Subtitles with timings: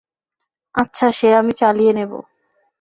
[0.75, 2.11] আচ্ছা সে আমি চালিয়ে নেব।